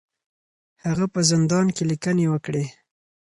[0.85, 2.65] هغه په زندان کې لیکنې وکړې.